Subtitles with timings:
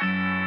[0.00, 0.39] Bye.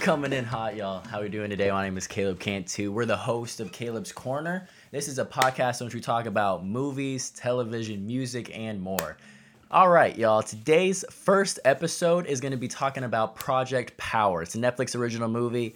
[0.00, 1.02] Coming in hot, y'all.
[1.08, 1.68] How we doing today?
[1.68, 2.92] My name is Caleb Cantu.
[2.92, 4.68] We're the host of Caleb's Corner.
[4.92, 9.16] This is a podcast in which we talk about movies, television, music, and more.
[9.68, 10.42] All right, y'all.
[10.42, 14.42] Today's first episode is going to be talking about Project Power.
[14.42, 15.74] It's a Netflix original movie.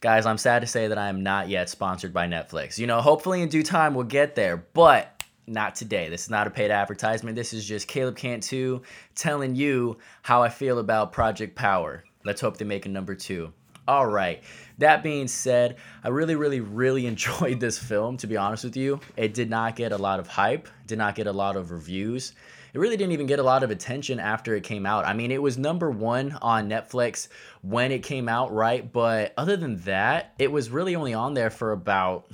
[0.00, 2.78] Guys, I'm sad to say that I am not yet sponsored by Netflix.
[2.78, 6.08] You know, hopefully in due time we'll get there, but not today.
[6.08, 7.34] This is not a paid advertisement.
[7.34, 8.82] This is just Caleb Cantu
[9.16, 12.04] telling you how I feel about Project Power.
[12.24, 13.52] Let's hope they make a number two.
[13.88, 14.42] All right.
[14.78, 19.00] That being said, I really, really, really enjoyed this film, to be honest with you.
[19.16, 22.32] It did not get a lot of hype, did not get a lot of reviews.
[22.72, 25.04] It really didn't even get a lot of attention after it came out.
[25.04, 27.28] I mean, it was number one on Netflix
[27.60, 28.90] when it came out, right?
[28.90, 32.30] But other than that, it was really only on there for about,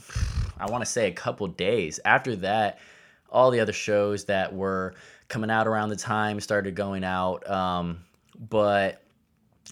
[0.56, 1.98] I want to say, a couple days.
[2.04, 2.78] After that,
[3.30, 4.94] all the other shows that were
[5.26, 7.48] coming out around the time started going out.
[7.50, 8.04] Um,
[8.38, 9.02] but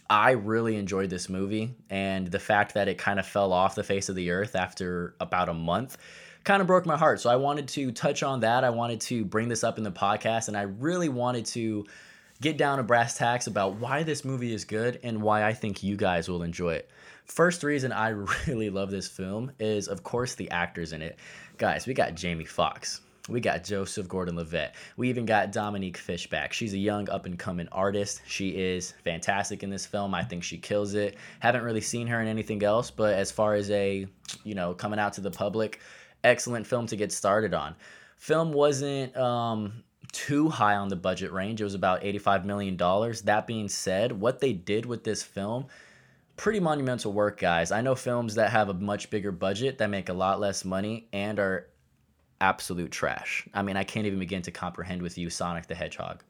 [0.08, 3.84] I really enjoyed this movie, and the fact that it kind of fell off the
[3.84, 5.96] face of the earth after about a month
[6.44, 7.20] kind of broke my heart.
[7.20, 8.62] So I wanted to touch on that.
[8.62, 11.84] I wanted to bring this up in the podcast, and I really wanted to
[12.40, 15.82] get down to brass tacks about why this movie is good and why I think
[15.82, 16.90] you guys will enjoy it.
[17.24, 18.08] First reason I
[18.46, 21.18] really love this film is, of course, the actors in it.
[21.58, 23.00] Guys, we got Jamie Foxx.
[23.28, 24.72] We got Joseph Gordon Levitt.
[24.96, 26.52] We even got Dominique Fishback.
[26.52, 28.22] She's a young up and coming artist.
[28.26, 30.14] She is fantastic in this film.
[30.14, 31.16] I think she kills it.
[31.40, 34.06] Haven't really seen her in anything else, but as far as a,
[34.44, 35.80] you know, coming out to the public,
[36.22, 37.74] excellent film to get started on.
[38.16, 39.82] Film wasn't um,
[40.12, 41.60] too high on the budget range.
[41.60, 42.76] It was about $85 million.
[42.76, 45.66] That being said, what they did with this film,
[46.36, 47.72] pretty monumental work, guys.
[47.72, 51.08] I know films that have a much bigger budget that make a lot less money
[51.12, 51.68] and are
[52.40, 53.48] absolute trash.
[53.54, 56.22] I mean, I can't even begin to comprehend with you Sonic the Hedgehog.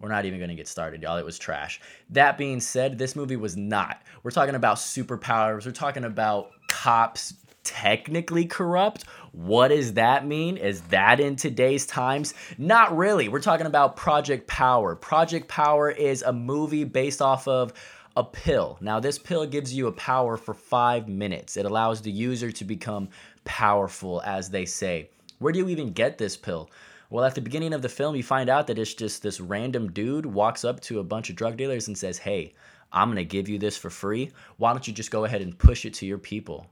[0.00, 1.16] We're not even going to get started, y'all.
[1.16, 1.80] It was trash.
[2.10, 4.02] That being said, this movie was not.
[4.22, 5.66] We're talking about superpowers.
[5.66, 7.34] We're talking about cops
[7.64, 9.04] technically corrupt.
[9.32, 10.56] What does that mean?
[10.56, 12.32] Is that in today's times?
[12.56, 13.28] Not really.
[13.28, 14.94] We're talking about Project Power.
[14.94, 17.72] Project Power is a movie based off of
[18.18, 18.76] a pill.
[18.80, 21.56] Now, this pill gives you a power for five minutes.
[21.56, 23.10] It allows the user to become
[23.44, 25.10] powerful, as they say.
[25.38, 26.68] Where do you even get this pill?
[27.10, 29.92] Well, at the beginning of the film, you find out that it's just this random
[29.92, 32.54] dude walks up to a bunch of drug dealers and says, Hey,
[32.92, 34.32] I'm going to give you this for free.
[34.56, 36.66] Why don't you just go ahead and push it to your people?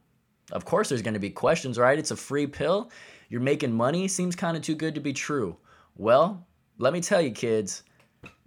[0.50, 1.96] Of course, there's going to be questions, right?
[1.96, 2.90] It's a free pill.
[3.28, 4.08] You're making money.
[4.08, 5.56] Seems kind of too good to be true.
[5.96, 6.44] Well,
[6.78, 7.84] let me tell you, kids,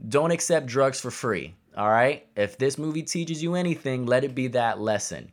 [0.10, 1.56] don't accept drugs for free.
[1.80, 2.28] All right?
[2.36, 5.32] If this movie teaches you anything, let it be that lesson.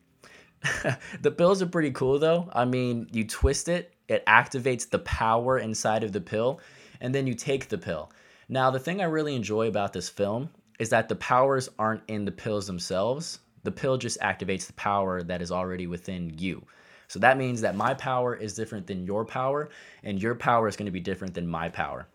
[1.20, 2.48] the pills are pretty cool though.
[2.52, 6.60] I mean, you twist it, it activates the power inside of the pill,
[7.00, 8.12] and then you take the pill.
[8.48, 10.48] Now, the thing I really enjoy about this film
[10.78, 13.40] is that the powers aren't in the pills themselves.
[13.64, 16.64] The pill just activates the power that is already within you.
[17.08, 19.68] So that means that my power is different than your power,
[20.04, 22.06] and your power is going to be different than my power.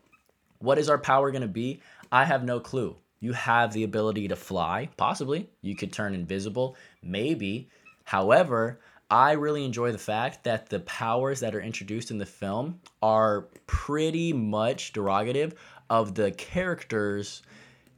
[0.60, 1.82] What is our power going to be?
[2.14, 2.96] I have no clue.
[3.22, 5.50] You have the ability to fly, possibly.
[5.62, 7.70] You could turn invisible, maybe.
[8.04, 12.82] However, I really enjoy the fact that the powers that are introduced in the film
[13.02, 15.54] are pretty much derogative
[15.90, 17.44] of the characters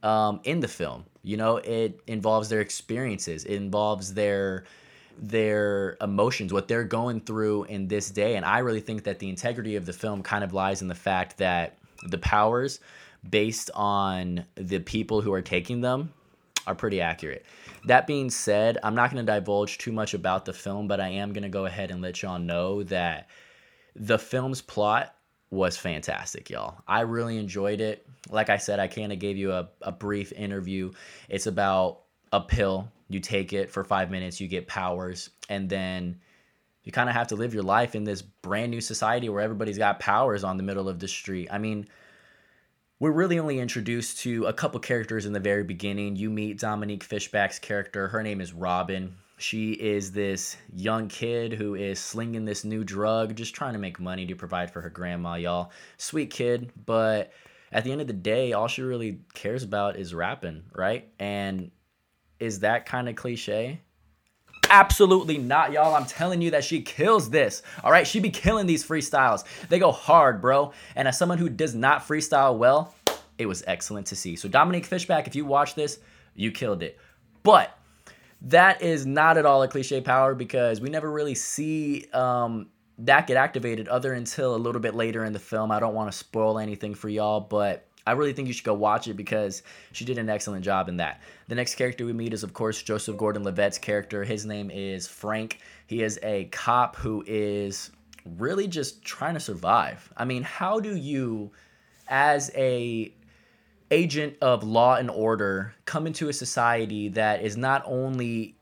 [0.04, 1.06] um, in the film.
[1.24, 4.66] You know, it involves their experiences, it involves their
[5.18, 8.36] their emotions, what they're going through in this day.
[8.36, 10.96] And I really think that the integrity of the film kind of lies in the
[10.96, 12.80] fact that the powers,
[13.30, 16.14] based on the people who are taking them,
[16.68, 17.46] are pretty accurate.
[17.86, 21.10] That being said, I'm not going to divulge too much about the film, but I
[21.10, 23.30] am going to go ahead and let y'all know that
[23.96, 25.16] the film's plot
[25.50, 26.82] was fantastic, y'all.
[26.88, 28.08] I really enjoyed it.
[28.30, 30.92] Like I said, I kind of gave you a, a brief interview.
[31.30, 32.90] It's about a pill.
[33.10, 36.20] You take it for five minutes, you get powers, and then
[36.84, 39.78] you kind of have to live your life in this brand new society where everybody's
[39.78, 41.50] got powers on the middle of the street.
[41.52, 41.88] I mean,
[43.00, 46.16] we're really only introduced to a couple characters in the very beginning.
[46.16, 48.08] You meet Dominique Fishback's character.
[48.08, 49.16] Her name is Robin.
[49.38, 54.00] She is this young kid who is slinging this new drug, just trying to make
[54.00, 55.72] money to provide for her grandma, y'all.
[55.98, 57.32] Sweet kid, but
[57.72, 61.10] at the end of the day, all she really cares about is rapping, right?
[61.20, 61.72] And
[62.40, 63.82] is that kind of cliche?
[64.74, 65.94] Absolutely not, y'all.
[65.94, 67.62] I'm telling you that she kills this.
[67.84, 69.44] All right, she be killing these freestyles.
[69.70, 70.74] They go hard, bro.
[70.96, 72.96] And as someone who does not freestyle well,
[73.38, 74.36] it was excellent to see.
[74.36, 76.00] So Dominique Fishback, if you watch this,
[76.34, 76.98] you killed it.
[77.44, 77.78] But
[78.42, 83.28] that is not at all a cliche power because we never really see um, that
[83.28, 85.70] get activated other until a little bit later in the film.
[85.70, 88.74] I don't want to spoil anything for y'all, but I really think you should go
[88.74, 89.64] watch it because
[89.94, 91.22] she did an excellent job in that.
[91.48, 94.24] The next character we meet is, of course, Joseph Gordon Levitt's character.
[94.24, 95.60] His name is Frank.
[95.88, 97.92] He is a cop who is
[98.38, 100.12] really just trying to survive.
[100.18, 101.52] I mean, how do you,
[102.08, 103.14] as a
[103.92, 108.56] agent of law and order, come into a society that is not only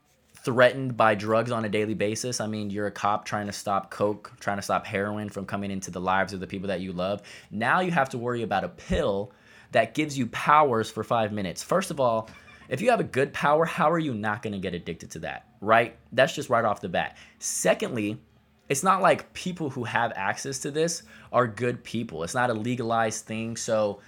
[0.44, 2.42] threatened by drugs on a daily basis.
[2.42, 5.70] I mean, you're a cop trying to stop coke, trying to stop heroin from coming
[5.70, 7.22] into the lives of the people that you love.
[7.52, 9.32] Now you have to worry about a pill
[9.72, 11.62] that gives you powers for 5 minutes.
[11.62, 12.30] First of all,
[12.70, 15.20] if you have a good power, how are you not going to get addicted to
[15.20, 15.46] that?
[15.62, 15.96] Right?
[16.12, 17.18] That's just right off the bat.
[17.40, 18.20] Secondly,
[18.68, 22.24] it's not like people who have access to this are good people.
[22.24, 23.58] It's not a legalized thing.
[23.58, 24.00] So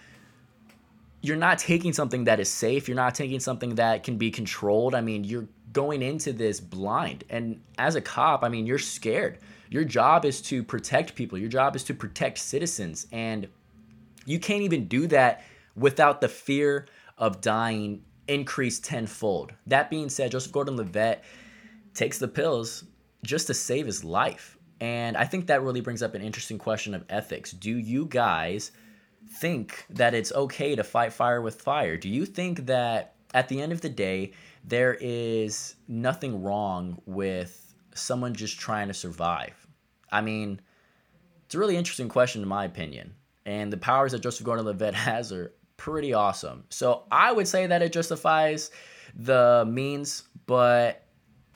[1.21, 2.87] you're not taking something that is safe.
[2.87, 4.95] You're not taking something that can be controlled.
[4.95, 7.23] I mean, you're going into this blind.
[7.29, 9.39] And as a cop, I mean, you're scared.
[9.69, 13.07] Your job is to protect people, your job is to protect citizens.
[13.11, 13.47] And
[14.25, 15.43] you can't even do that
[15.75, 16.87] without the fear
[17.17, 19.51] of dying increased tenfold.
[19.67, 21.23] That being said, Joseph Gordon Levitt
[21.93, 22.85] takes the pills
[23.23, 24.57] just to save his life.
[24.79, 27.51] And I think that really brings up an interesting question of ethics.
[27.51, 28.71] Do you guys
[29.37, 31.97] think that it's okay to fight fire with fire?
[31.97, 34.33] Do you think that at the end of the day,
[34.63, 39.67] there is nothing wrong with someone just trying to survive.
[40.11, 40.61] I mean,
[41.45, 43.13] it's a really interesting question in my opinion.
[43.45, 46.63] And the powers that Joseph Gordon-Levitt has are pretty awesome.
[46.69, 48.71] So I would say that it justifies
[49.15, 51.03] the means, but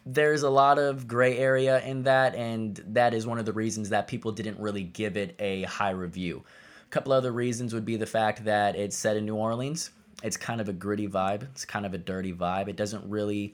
[0.06, 3.90] there's a lot of gray area in that, and that is one of the reasons
[3.90, 6.44] that people didn't really give it a high review.
[6.86, 9.92] A couple other reasons would be the fact that it's set in New Orleans,
[10.24, 11.44] it's kind of a gritty vibe.
[11.44, 12.68] It's kind of a dirty vibe.
[12.68, 13.54] It doesn't really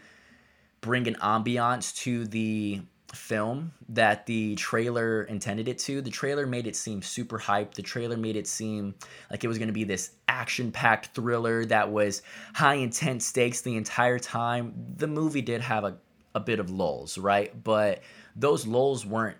[0.81, 2.81] bring an ambiance to the
[3.13, 6.01] film that the trailer intended it to.
[6.01, 7.75] The trailer made it seem super hyped.
[7.75, 8.95] The trailer made it seem
[9.29, 12.23] like it was going to be this action packed thriller that was
[12.53, 14.73] high intense stakes the entire time.
[14.97, 15.97] The movie did have a,
[16.33, 17.63] a bit of lulls, right?
[17.63, 18.01] But
[18.35, 19.37] those lulls weren't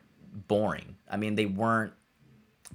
[0.47, 0.95] boring.
[1.09, 1.93] I mean, they weren't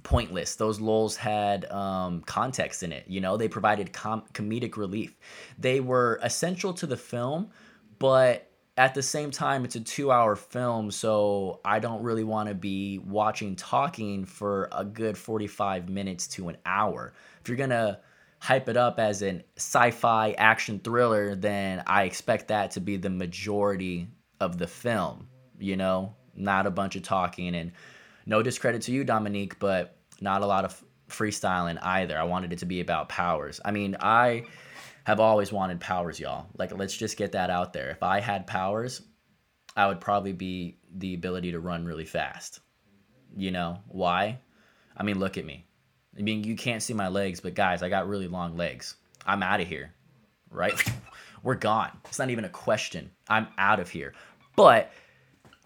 [0.03, 0.55] pointless.
[0.55, 3.05] Those lulls had um, context in it.
[3.07, 5.17] You know, they provided com- comedic relief.
[5.57, 7.49] They were essential to the film,
[7.97, 12.47] but at the same time, it's a two hour film, so I don't really want
[12.47, 17.13] to be watching talking for a good 45 minutes to an hour.
[17.41, 17.99] If you're to
[18.39, 22.95] hype it up as an sci fi action thriller, then I expect that to be
[22.95, 24.07] the majority
[24.39, 25.27] of the film,
[25.59, 27.73] you know, not a bunch of talking and
[28.29, 32.17] no discredit to you, Dominique, but not a lot of freestyling either.
[32.17, 33.59] I wanted it to be about powers.
[33.65, 34.43] I mean, I
[35.03, 36.45] have always wanted powers, y'all.
[36.55, 37.89] Like, let's just get that out there.
[37.89, 39.01] If I had powers,
[39.75, 42.59] I would probably be the ability to run really fast.
[43.35, 44.37] You know, why?
[44.95, 45.65] I mean, look at me.
[46.17, 48.95] I mean, you can't see my legs, but guys, I got really long legs.
[49.25, 49.91] I'm out of here,
[50.51, 50.79] right?
[51.43, 51.91] We're gone.
[52.05, 53.09] It's not even a question.
[53.27, 54.13] I'm out of here.
[54.55, 54.91] But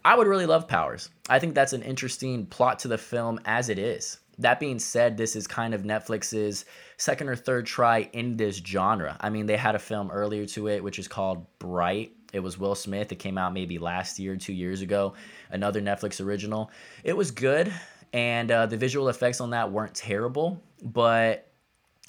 [0.04, 1.08] I would really love Powers.
[1.28, 4.18] I think that's an interesting plot to the film as it is.
[4.38, 6.66] That being said, this is kind of Netflix's
[6.98, 9.16] second or third try in this genre.
[9.20, 12.12] I mean, they had a film earlier to it, which is called Bright.
[12.32, 13.12] It was Will Smith.
[13.12, 15.14] It came out maybe last year, two years ago.
[15.50, 16.70] Another Netflix original.
[17.04, 17.72] It was good,
[18.12, 21.48] and uh, the visual effects on that weren't terrible, but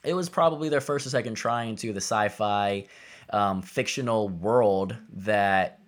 [0.04, 2.86] it was probably their first or second try into the sci fi
[3.30, 5.80] um, fictional world that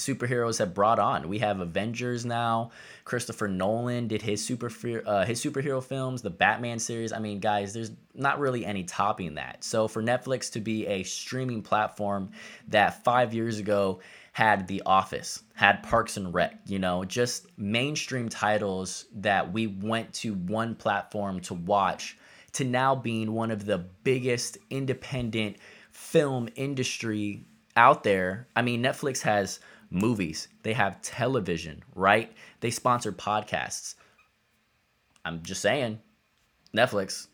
[0.00, 1.28] superheroes have brought on.
[1.28, 2.70] We have Avengers now.
[3.04, 4.70] Christopher Nolan did his super
[5.06, 7.12] uh, his superhero films, the Batman series.
[7.12, 9.62] I mean, guys, there's not really any topping that.
[9.64, 12.30] So for Netflix to be a streaming platform
[12.68, 14.00] that 5 years ago
[14.32, 20.12] had The Office, had Parks and Rec, you know, just mainstream titles that we went
[20.14, 22.16] to one platform to watch
[22.52, 25.56] to now being one of the biggest independent
[25.92, 27.44] film industry
[27.76, 28.48] out there.
[28.56, 29.60] I mean, Netflix has
[29.90, 32.32] movies, they have television, right?
[32.60, 33.96] They sponsor podcasts.
[35.24, 36.00] I'm just saying,
[36.74, 37.26] Netflix,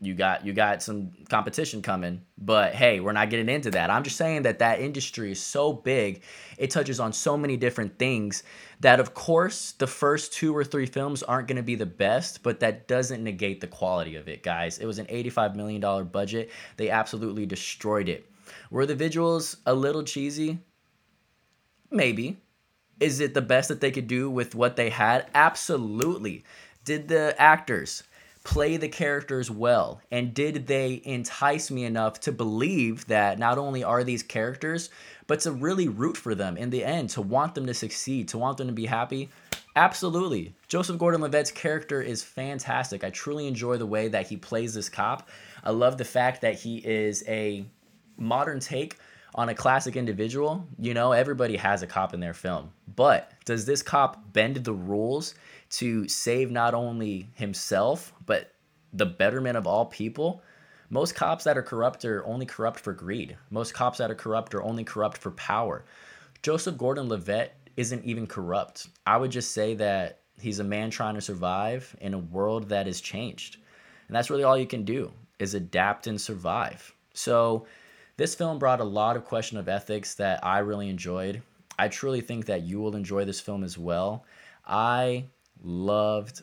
[0.00, 3.90] you got you got some competition coming, but hey, we're not getting into that.
[3.90, 6.22] I'm just saying that that industry is so big,
[6.56, 8.44] it touches on so many different things
[8.80, 12.44] that of course the first two or three films aren't going to be the best,
[12.44, 14.78] but that doesn't negate the quality of it, guys.
[14.78, 16.50] It was an 85 million dollar budget.
[16.76, 18.30] They absolutely destroyed it.
[18.70, 20.58] Were the visuals a little cheesy?
[21.90, 22.38] Maybe.
[23.00, 25.26] Is it the best that they could do with what they had?
[25.34, 26.44] Absolutely.
[26.84, 28.02] Did the actors
[28.44, 30.00] play the characters well?
[30.10, 34.90] And did they entice me enough to believe that not only are these characters,
[35.26, 38.38] but to really root for them in the end, to want them to succeed, to
[38.38, 39.28] want them to be happy?
[39.76, 40.54] Absolutely.
[40.66, 43.04] Joseph Gordon Levitt's character is fantastic.
[43.04, 45.28] I truly enjoy the way that he plays this cop.
[45.62, 47.64] I love the fact that he is a
[48.16, 48.96] modern take
[49.38, 50.66] on a classic individual.
[50.80, 52.72] You know, everybody has a cop in their film.
[52.96, 55.36] But does this cop bend the rules
[55.70, 58.52] to save not only himself, but
[58.92, 60.42] the betterment of all people?
[60.90, 63.36] Most cops that are corrupt are only corrupt for greed.
[63.50, 65.84] Most cops that are corrupt are only corrupt for power.
[66.42, 68.88] Joseph Gordon Levitt isn't even corrupt.
[69.06, 72.86] I would just say that he's a man trying to survive in a world that
[72.86, 73.58] has changed.
[74.08, 76.92] And that's really all you can do is adapt and survive.
[77.14, 77.66] So
[78.18, 81.40] this film brought a lot of question of ethics that I really enjoyed.
[81.78, 84.26] I truly think that you will enjoy this film as well.
[84.66, 85.24] I
[85.62, 86.42] loved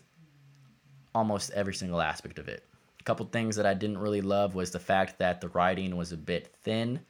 [1.14, 2.64] almost every single aspect of it.
[3.00, 6.12] A couple things that I didn't really love was the fact that the writing was
[6.12, 7.02] a bit thin,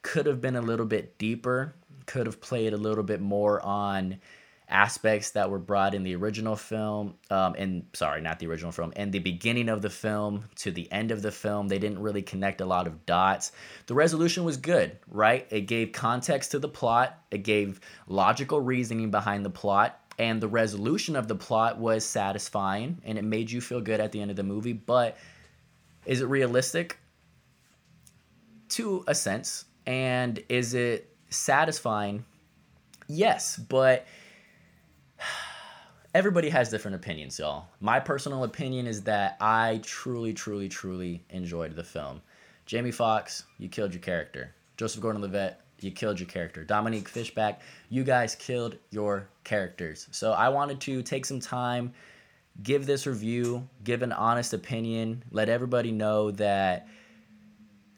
[0.00, 1.74] could have been a little bit deeper
[2.06, 4.18] could have played a little bit more on
[4.68, 8.92] aspects that were brought in the original film um, and sorry not the original film
[8.96, 12.22] and the beginning of the film to the end of the film they didn't really
[12.22, 13.52] connect a lot of dots.
[13.86, 15.46] The resolution was good right?
[15.50, 20.48] It gave context to the plot it gave logical reasoning behind the plot and the
[20.48, 24.30] resolution of the plot was satisfying and it made you feel good at the end
[24.30, 25.16] of the movie but
[26.06, 26.98] is it realistic?
[28.70, 32.24] To a sense and is it satisfying,
[33.08, 34.06] yes, but
[36.16, 37.66] everybody has different opinions, y'all.
[37.78, 42.22] My personal opinion is that I truly, truly, truly enjoyed the film.
[42.64, 44.54] Jamie Foxx, you killed your character.
[44.78, 46.64] Joseph Gordon-Levitt, you killed your character.
[46.64, 50.08] Dominique Fishback, you guys killed your characters.
[50.10, 51.92] So I wanted to take some time,
[52.62, 56.88] give this review, give an honest opinion, let everybody know that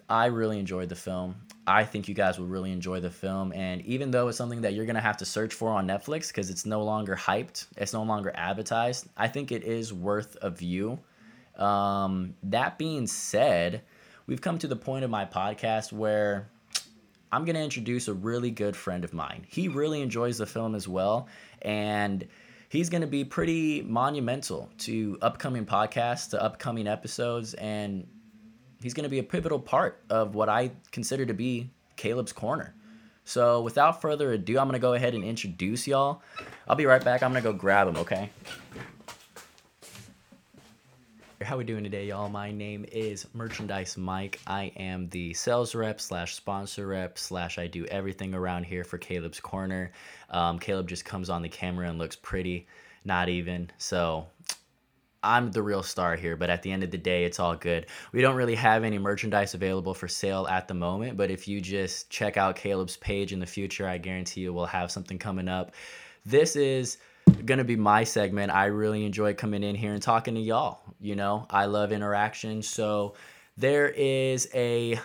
[0.09, 1.37] I really enjoyed the film.
[1.69, 3.53] I think you guys will really enjoy the film.
[3.53, 6.29] And even though it's something that you're going to have to search for on Netflix
[6.29, 10.49] because it's no longer hyped, it's no longer advertised, I think it is worth a
[10.49, 10.99] view.
[11.57, 13.83] Um, that being said,
[14.27, 16.49] we've come to the point of my podcast where
[17.31, 19.45] I'm going to introduce a really good friend of mine.
[19.47, 21.29] He really enjoys the film as well.
[21.61, 22.27] And
[22.71, 28.07] he's going to be pretty monumental to upcoming podcasts, to upcoming episodes, and
[28.83, 32.75] he's going to be a pivotal part of what I consider to be Caleb's corner.
[33.25, 36.23] So without further ado, I'm going to go ahead and introduce y'all.
[36.67, 37.23] I'll be right back.
[37.23, 38.31] I'm going to go grab him, okay?
[41.43, 42.29] How we doing today, y'all?
[42.29, 44.41] My name is Merchandise Mike.
[44.47, 48.99] I am the sales rep slash sponsor rep slash I do everything around here for
[48.99, 49.93] Caleb's Corner.
[50.31, 52.67] Um, Caleb just comes on the camera and looks pretty,
[53.05, 53.71] not even.
[53.79, 54.27] So
[55.23, 57.87] I'm the real star here, but at the end of the day, it's all good.
[58.13, 61.61] We don't really have any merchandise available for sale at the moment, but if you
[61.61, 65.49] just check out Caleb's page in the future, I guarantee you we'll have something coming
[65.49, 65.73] up.
[66.25, 66.99] This is
[67.45, 68.53] going to be my segment.
[68.53, 70.81] I really enjoy coming in here and talking to y'all.
[71.01, 72.63] You know, I love interaction.
[72.63, 73.15] So
[73.57, 74.99] there is a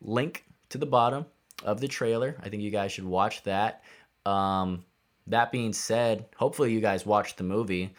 [0.00, 1.26] link to the bottom
[1.64, 2.36] of the trailer.
[2.42, 3.82] I think you guys should watch that.
[4.26, 4.84] Um,
[5.26, 7.94] that being said, hopefully you guys watched the movie.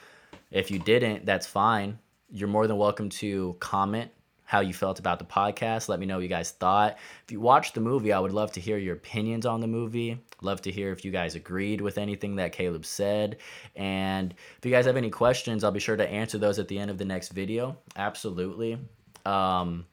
[0.55, 1.99] If you didn't, that's fine.
[2.31, 4.09] You're more than welcome to comment
[4.45, 5.89] how you felt about the podcast.
[5.89, 6.97] Let me know what you guys thought.
[7.25, 10.17] If you watched the movie, I would love to hear your opinions on the movie.
[10.39, 13.39] Love to hear if you guys agreed with anything that Caleb said.
[13.75, 16.79] And if you guys have any questions, I'll be sure to answer those at the
[16.79, 17.77] end of the next video.
[17.97, 18.79] Absolutely.
[19.25, 19.85] Um,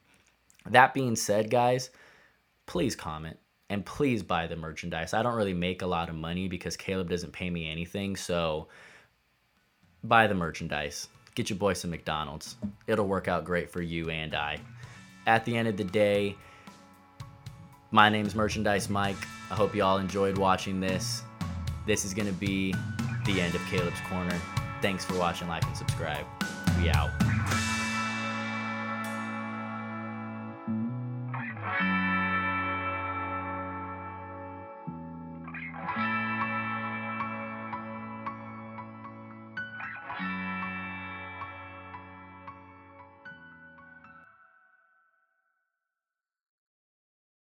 [0.66, 1.90] that being said, guys,
[2.66, 3.36] please comment
[3.68, 5.12] and please buy the merchandise.
[5.12, 8.14] I don't really make a lot of money because Caleb doesn't pay me anything.
[8.14, 8.68] So,
[10.04, 11.08] buy the merchandise.
[11.34, 12.56] Get your boy some McDonald's.
[12.86, 14.58] It'll work out great for you and I.
[15.26, 16.36] At the end of the day,
[17.90, 19.16] my name's Merchandise Mike.
[19.50, 21.22] I hope you all enjoyed watching this.
[21.86, 22.74] This is going to be
[23.24, 24.38] the end of Caleb's Corner.
[24.80, 26.24] Thanks for watching, like, and subscribe.
[26.80, 27.10] We out.